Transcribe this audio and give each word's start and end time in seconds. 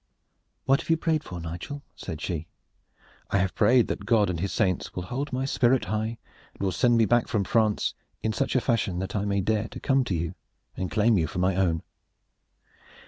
"What 0.65 0.79
have 0.81 0.89
you 0.89 0.97
prayed 0.97 1.23
for, 1.23 1.39
Nigel?" 1.39 1.83
said 1.95 2.21
she. 2.21 2.47
"I 3.29 3.37
have 3.37 3.53
prayed 3.53 3.87
that 3.87 4.07
God 4.07 4.31
and 4.31 4.39
His 4.39 4.51
saints 4.51 4.95
will 4.95 5.03
hold 5.03 5.31
my 5.31 5.45
spirit 5.45 5.85
high 5.85 6.17
and 6.55 6.59
will 6.63 6.71
send 6.71 6.97
me 6.97 7.05
back 7.05 7.27
from 7.27 7.43
France 7.43 7.93
in 8.23 8.33
such 8.33 8.55
a 8.55 8.61
fashion 8.61 8.97
that 8.97 9.15
I 9.15 9.25
may 9.25 9.41
dare 9.41 9.67
to 9.67 9.79
come 9.79 10.03
to 10.05 10.15
you 10.15 10.33
and 10.75 10.89
to 10.89 10.93
claim 10.95 11.19
you 11.19 11.27
for 11.27 11.37
my 11.37 11.55
own." 11.55 11.83